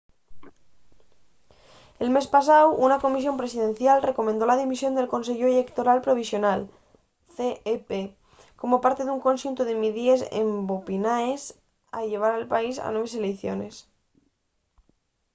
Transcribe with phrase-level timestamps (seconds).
[2.03, 6.59] el mes pasáu una comisión presidencial recomendó la dimisión del conseyu ellectoral provisional
[7.35, 7.85] cep
[8.61, 11.41] como parte d’un conxuntu de midíes empobinaes
[11.97, 13.75] a llevar al país a nueves eleiciones